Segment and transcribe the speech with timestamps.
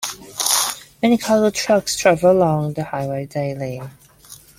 [1.03, 3.83] Many cargo trucks travel along the highway daily.